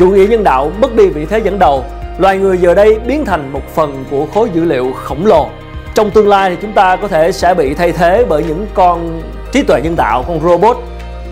chủ 0.00 0.10
nghĩa 0.10 0.26
nhân 0.26 0.44
đạo 0.44 0.72
mất 0.80 0.96
đi 0.96 1.08
vị 1.08 1.26
thế 1.26 1.38
dẫn 1.38 1.58
đầu, 1.58 1.84
loài 2.18 2.38
người 2.38 2.58
giờ 2.58 2.74
đây 2.74 2.98
biến 3.06 3.24
thành 3.24 3.52
một 3.52 3.74
phần 3.74 4.04
của 4.10 4.26
khối 4.34 4.50
dữ 4.54 4.64
liệu 4.64 4.92
khổng 4.92 5.26
lồ. 5.26 5.48
Trong 5.94 6.10
tương 6.10 6.28
lai 6.28 6.50
thì 6.50 6.56
chúng 6.62 6.72
ta 6.72 6.96
có 6.96 7.08
thể 7.08 7.32
sẽ 7.32 7.54
bị 7.54 7.74
thay 7.74 7.92
thế 7.92 8.24
bởi 8.28 8.44
những 8.48 8.66
con 8.74 9.22
trí 9.52 9.62
tuệ 9.62 9.80
nhân 9.84 9.96
tạo, 9.96 10.24
con 10.28 10.40
robot 10.40 10.76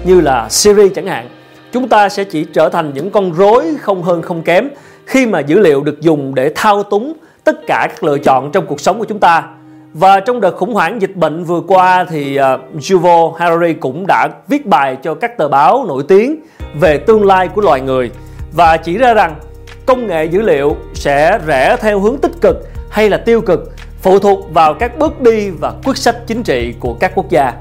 như 0.05 0.21
là 0.21 0.49
Siri 0.49 0.89
chẳng 0.89 1.07
hạn. 1.07 1.29
Chúng 1.73 1.89
ta 1.89 2.09
sẽ 2.09 2.25
chỉ 2.25 2.45
trở 2.45 2.69
thành 2.69 2.95
những 2.95 3.11
con 3.11 3.33
rối 3.33 3.75
không 3.81 4.03
hơn 4.03 4.23
không 4.23 4.43
kém 4.43 4.69
khi 5.07 5.27
mà 5.27 5.41
dữ 5.41 5.59
liệu 5.59 5.83
được 5.83 6.01
dùng 6.01 6.35
để 6.35 6.53
thao 6.55 6.83
túng 6.83 7.13
tất 7.45 7.67
cả 7.67 7.87
các 7.91 8.05
lựa 8.05 8.19
chọn 8.19 8.51
trong 8.53 8.67
cuộc 8.67 8.81
sống 8.81 8.99
của 8.99 9.05
chúng 9.05 9.19
ta 9.19 9.45
Và 9.93 10.21
trong 10.21 10.41
đợt 10.41 10.57
khủng 10.57 10.75
hoảng 10.75 11.03
dịch 11.03 11.17
bệnh 11.17 11.45
vừa 11.45 11.61
qua 11.61 12.05
thì 12.11 12.39
uh, 12.41 12.91
Yuval 12.91 13.41
Harari 13.41 13.73
cũng 13.75 14.05
đã 14.07 14.29
viết 14.49 14.67
bài 14.67 14.97
cho 15.03 15.15
các 15.15 15.39
tờ 15.39 15.49
báo 15.49 15.85
nổi 15.89 16.03
tiếng 16.09 16.37
về 16.81 16.99
tương 16.99 17.27
lai 17.27 17.49
của 17.49 17.61
loài 17.61 17.81
người 17.81 18.11
và 18.53 18.77
chỉ 18.77 18.99
ra 18.99 19.15
rằng 19.15 19.35
công 19.87 20.07
nghệ 20.07 20.25
dữ 20.25 20.43
liệu 20.43 20.77
sẽ 20.95 21.39
rẽ 21.47 21.77
theo 21.81 22.01
hướng 22.01 22.19
tích 22.19 22.33
cực 22.41 22.57
hay 22.91 23.11
là 23.11 23.17
tiêu 23.17 23.41
cực, 23.41 23.73
phụ 24.03 24.19
thuộc 24.19 24.55
vào 24.55 24.75
các 24.75 24.99
bước 24.99 25.21
đi 25.21 25.51
và 25.51 25.73
quyết 25.85 25.97
sách 25.97 26.17
chính 26.27 26.43
trị 26.43 26.75
của 26.81 26.95
các 26.95 27.13
quốc 27.15 27.31
gia. 27.31 27.53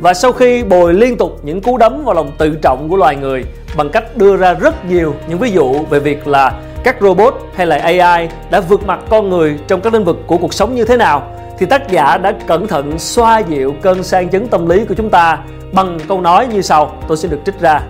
Và 0.00 0.14
sau 0.14 0.32
khi 0.32 0.62
bồi 0.64 0.94
liên 0.94 1.16
tục 1.16 1.40
những 1.42 1.60
cú 1.60 1.76
đấm 1.76 2.04
vào 2.04 2.14
lòng 2.14 2.32
tự 2.38 2.58
trọng 2.62 2.88
của 2.88 2.96
loài 2.96 3.16
người 3.16 3.44
bằng 3.76 3.90
cách 3.90 4.16
đưa 4.16 4.36
ra 4.36 4.54
rất 4.54 4.84
nhiều 4.84 5.14
những 5.28 5.38
ví 5.38 5.50
dụ 5.50 5.72
về 5.90 6.00
việc 6.00 6.26
là 6.28 6.60
các 6.84 6.96
robot 7.00 7.34
hay 7.54 7.66
là 7.66 7.76
AI 7.78 8.28
đã 8.50 8.60
vượt 8.60 8.86
mặt 8.86 9.00
con 9.10 9.28
người 9.28 9.58
trong 9.68 9.80
các 9.80 9.94
lĩnh 9.94 10.04
vực 10.04 10.16
của 10.26 10.36
cuộc 10.36 10.54
sống 10.54 10.74
như 10.74 10.84
thế 10.84 10.96
nào, 10.96 11.34
thì 11.58 11.66
tác 11.66 11.88
giả 11.88 12.18
đã 12.18 12.32
cẩn 12.46 12.66
thận 12.66 12.98
xoa 12.98 13.38
dịu 13.38 13.74
cơn 13.82 14.02
sang 14.02 14.28
chấn 14.28 14.46
tâm 14.46 14.68
lý 14.68 14.84
của 14.84 14.94
chúng 14.94 15.10
ta 15.10 15.38
bằng 15.72 15.98
câu 16.08 16.20
nói 16.20 16.46
như 16.46 16.62
sau, 16.62 16.96
tôi 17.08 17.16
sẽ 17.16 17.28
được 17.28 17.38
trích 17.46 17.60
ra 17.60 17.80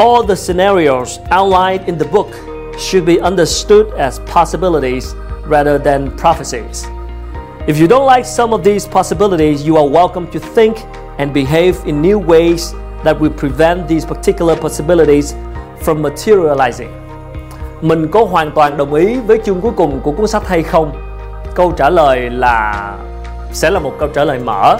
All 0.00 0.22
the 0.22 0.34
scenarios 0.34 1.18
outlined 1.30 1.86
in 1.86 1.98
the 1.98 2.06
book 2.06 2.32
should 2.78 3.04
be 3.04 3.20
understood 3.20 3.92
as 3.98 4.18
possibilities 4.20 5.14
rather 5.46 5.76
than 5.78 6.10
prophecies. 6.16 6.86
If 7.66 7.78
you 7.78 7.86
don't 7.86 8.06
like 8.06 8.24
some 8.24 8.54
of 8.54 8.64
these 8.64 8.86
possibilities, 8.86 9.62
you 9.66 9.76
are 9.76 9.86
welcome 9.86 10.26
to 10.30 10.38
think 10.38 10.78
and 11.18 11.34
behave 11.34 11.76
in 11.84 12.00
new 12.00 12.18
ways 12.18 12.72
that 13.04 13.20
will 13.20 13.34
prevent 13.36 13.88
these 13.88 14.06
particular 14.06 14.56
possibilities 14.56 15.34
from 15.82 16.02
materializing. 16.02 16.90
Mình 17.80 18.08
có 18.08 18.24
hoàn 18.24 18.50
toàn 18.50 18.76
đồng 18.76 18.94
ý 18.94 19.18
với 19.26 19.38
chương 19.44 19.60
cuối 19.60 19.72
cùng 19.76 20.00
của 20.02 20.12
cuốn 20.12 20.26
sách 20.26 20.48
hay 20.48 20.62
không? 20.62 20.92
Câu 21.54 21.72
trả 21.72 21.90
lời 21.90 22.30
là 22.30 22.94
sẽ 23.52 23.70
là 23.70 23.80
một 23.80 23.92
câu 23.98 24.08
trả 24.08 24.24
lời 24.24 24.38
mở, 24.38 24.76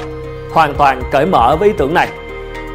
hoàn 0.52 0.74
toàn 0.74 1.02
cởi 1.12 1.26
mở 1.26 1.56
với 1.56 1.68
ý 1.68 1.74
tưởng 1.78 1.94
này. 1.94 2.08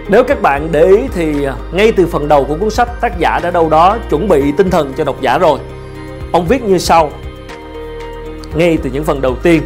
Nếu 0.08 0.24
các 0.24 0.42
bạn 0.42 0.68
để 0.72 0.86
ý 0.86 0.98
thì 1.14 1.48
ngay 1.72 1.92
từ 1.92 2.08
phần 2.08 2.28
đầu 2.28 2.46
của 2.46 2.56
cuốn 2.56 2.70
sách 2.70 2.90
tác 3.02 3.20
giả 3.20 3.40
đã 3.44 3.52
đâu 3.52 3.70
đó 3.70 3.98
chuẩn 4.10 4.28
bị 4.28 4.52
tinh 4.58 4.70
thần 4.70 4.94
cho 4.98 5.04
độc 5.04 5.22
giả 5.22 5.38
rồi. 5.38 5.60
Ông 6.32 6.46
viết 6.46 6.64
như 6.64 6.78
sau. 6.78 7.10
Ngay 8.56 8.78
từ 8.84 8.90
những 8.94 9.04
phần 9.04 9.22
đầu 9.22 9.36
tiên 9.44 9.62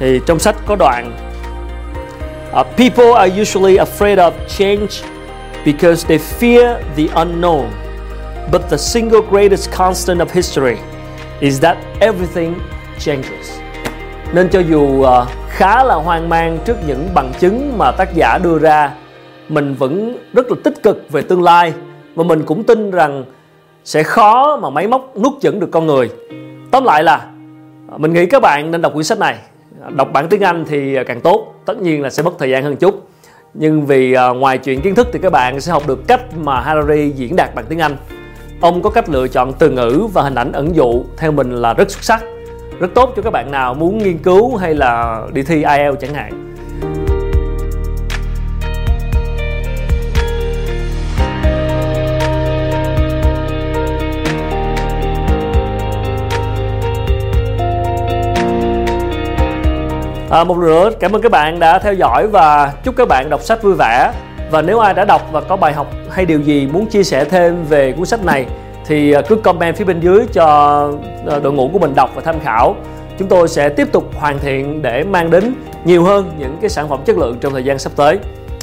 thì 0.00 0.20
trong 0.26 0.38
sách 0.38 0.56
có 0.66 0.76
đoạn 0.76 1.12
uh, 2.60 2.66
People 2.76 3.12
are 3.16 3.40
usually 3.40 3.76
afraid 3.76 4.16
of 4.16 4.32
change 4.58 4.88
because 5.64 6.08
they 6.08 6.18
fear 6.40 6.74
the 6.96 7.04
unknown. 7.14 7.64
But 8.52 8.62
the 8.70 8.76
single 8.76 9.20
greatest 9.30 9.70
constant 9.70 10.20
of 10.20 10.26
history 10.32 10.76
is 11.40 11.60
that 11.60 11.76
everything 12.00 12.54
changes. 12.98 13.60
Nên 14.32 14.48
cho 14.48 14.60
dù 14.60 14.80
uh, 15.00 15.28
khá 15.48 15.84
là 15.84 15.94
hoang 15.94 16.28
mang 16.28 16.58
trước 16.64 16.76
những 16.86 17.08
bằng 17.14 17.32
chứng 17.40 17.78
mà 17.78 17.92
tác 17.92 18.14
giả 18.14 18.38
đưa 18.38 18.58
ra 18.58 18.90
mình 19.48 19.74
vẫn 19.74 20.18
rất 20.32 20.50
là 20.50 20.56
tích 20.64 20.82
cực 20.82 21.10
về 21.10 21.22
tương 21.22 21.42
lai 21.42 21.72
và 22.14 22.24
mình 22.24 22.42
cũng 22.42 22.64
tin 22.64 22.90
rằng 22.90 23.24
sẽ 23.84 24.02
khó 24.02 24.56
mà 24.56 24.70
máy 24.70 24.86
móc 24.86 25.14
nuốt 25.16 25.32
chửng 25.40 25.60
được 25.60 25.70
con 25.70 25.86
người. 25.86 26.10
Tóm 26.70 26.84
lại 26.84 27.02
là, 27.02 27.26
mình 27.96 28.12
nghĩ 28.12 28.26
các 28.26 28.42
bạn 28.42 28.70
nên 28.70 28.82
đọc 28.82 28.92
quyển 28.92 29.04
sách 29.04 29.18
này. 29.18 29.38
Đọc 29.96 30.08
bản 30.12 30.28
tiếng 30.28 30.40
anh 30.40 30.64
thì 30.68 30.96
càng 31.06 31.20
tốt, 31.20 31.54
tất 31.64 31.80
nhiên 31.80 32.02
là 32.02 32.10
sẽ 32.10 32.22
mất 32.22 32.32
thời 32.38 32.50
gian 32.50 32.64
hơn 32.64 32.76
chút. 32.76 33.08
Nhưng 33.54 33.86
vì 33.86 34.12
à, 34.12 34.28
ngoài 34.28 34.58
chuyện 34.58 34.80
kiến 34.80 34.94
thức 34.94 35.08
thì 35.12 35.18
các 35.22 35.32
bạn 35.32 35.60
sẽ 35.60 35.72
học 35.72 35.82
được 35.86 36.08
cách 36.08 36.20
mà 36.38 36.60
Harari 36.60 37.10
diễn 37.10 37.36
đạt 37.36 37.54
bằng 37.54 37.64
tiếng 37.68 37.78
Anh. 37.78 37.96
Ông 38.60 38.82
có 38.82 38.90
cách 38.90 39.08
lựa 39.08 39.28
chọn 39.28 39.52
từ 39.58 39.70
ngữ 39.70 40.06
và 40.12 40.22
hình 40.22 40.34
ảnh 40.34 40.52
ẩn 40.52 40.76
dụ 40.76 41.04
theo 41.16 41.32
mình 41.32 41.52
là 41.52 41.74
rất 41.74 41.90
xuất 41.90 42.04
sắc. 42.04 42.24
Rất 42.80 42.94
tốt 42.94 43.12
cho 43.16 43.22
các 43.22 43.30
bạn 43.30 43.50
nào 43.50 43.74
muốn 43.74 43.98
nghiên 43.98 44.18
cứu 44.18 44.56
hay 44.56 44.74
là 44.74 45.22
đi 45.32 45.42
thi 45.42 45.64
IELTS 45.64 46.00
chẳng 46.00 46.14
hạn. 46.14 46.56
À, 60.30 60.44
một 60.44 60.58
lần 60.58 60.70
nữa 60.70 60.90
cảm 61.00 61.12
ơn 61.12 61.22
các 61.22 61.32
bạn 61.32 61.58
đã 61.58 61.78
theo 61.78 61.94
dõi 61.94 62.26
và 62.26 62.72
chúc 62.84 62.96
các 62.96 63.08
bạn 63.08 63.30
đọc 63.30 63.40
sách 63.42 63.62
vui 63.62 63.74
vẻ. 63.78 64.12
Và 64.50 64.62
nếu 64.62 64.78
ai 64.78 64.94
đã 64.94 65.04
đọc 65.04 65.22
và 65.32 65.40
có 65.40 65.56
bài 65.56 65.72
học 65.72 65.86
hay 66.10 66.26
điều 66.26 66.40
gì 66.40 66.68
muốn 66.72 66.86
chia 66.86 67.02
sẻ 67.02 67.24
thêm 67.24 67.64
về 67.64 67.92
cuốn 67.92 68.06
sách 68.06 68.24
này 68.24 68.46
thì 68.86 69.12
à, 69.12 69.22
cứ 69.28 69.36
comment 69.36 69.76
phía 69.76 69.84
bên 69.84 70.00
dưới 70.00 70.26
cho 70.32 70.44
à, 71.26 71.38
đội 71.38 71.52
ngũ 71.52 71.70
của 71.72 71.78
mình 71.78 71.94
đọc 71.94 72.10
và 72.14 72.22
tham 72.24 72.40
khảo. 72.40 72.76
Chúng 73.18 73.28
tôi 73.28 73.48
sẽ 73.48 73.68
tiếp 73.68 73.88
tục 73.92 74.04
hoàn 74.14 74.38
thiện 74.38 74.82
để 74.82 75.04
mang 75.04 75.30
đến 75.30 75.54
nhiều 75.84 76.04
hơn 76.04 76.30
những 76.38 76.56
cái 76.60 76.70
sản 76.70 76.88
phẩm 76.88 77.00
chất 77.04 77.16
lượng 77.16 77.38
trong 77.40 77.52
thời 77.52 77.64
gian 77.64 77.78
sắp 77.78 77.92
tới. 77.96 78.18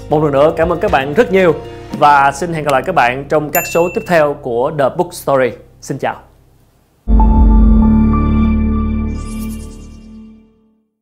Một 0.10 0.24
lần 0.24 0.31
nữa 0.31 0.53
cảm 0.57 0.69
ơn 0.69 0.79
các 0.79 0.91
bạn 0.91 1.13
rất 1.13 1.31
nhiều 1.31 1.53
và 2.00 2.31
xin 2.31 2.53
hẹn 2.53 2.63
gặp 2.63 2.72
lại 2.72 2.81
các 2.86 2.95
bạn 2.95 3.25
trong 3.29 3.50
các 3.50 3.63
số 3.67 3.89
tiếp 3.95 4.01
theo 4.07 4.36
của 4.41 4.72
The 4.79 4.89
Book 4.98 5.13
Story. 5.13 5.50
Xin 5.81 5.98
chào. 5.98 6.25